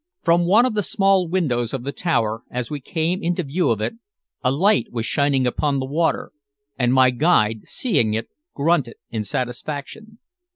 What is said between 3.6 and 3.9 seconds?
of